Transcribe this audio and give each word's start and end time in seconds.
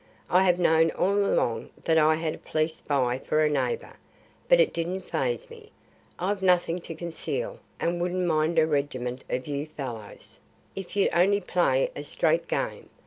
I 0.31 0.41
have 0.45 0.57
known 0.57 0.89
all 0.93 1.13
along 1.15 1.69
that 1.83 1.99
I 1.99 2.15
had 2.15 2.33
a 2.33 2.39
police 2.39 2.77
spy 2.77 3.19
for 3.19 3.45
a 3.45 3.49
neighbour; 3.51 3.97
but 4.49 4.59
it 4.59 4.73
didn't 4.73 5.01
faze 5.01 5.51
me. 5.51 5.71
I've 6.17 6.41
nothing 6.41 6.81
to 6.81 6.95
conceal, 6.95 7.59
and 7.79 8.01
wouldn't 8.01 8.25
mind 8.25 8.57
a 8.57 8.65
regiment 8.65 9.23
of 9.29 9.45
you 9.45 9.67
fellows 9.67 10.39
if 10.75 10.95
you'd 10.95 11.11
only 11.13 11.39
play 11.39 11.91
a 11.95 12.03
straight 12.03 12.47
game. 12.47 12.89